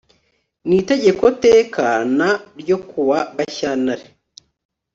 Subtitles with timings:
[0.67, 2.19] n Itegeko teka n
[2.59, 4.05] ryo kuwa Gashyantare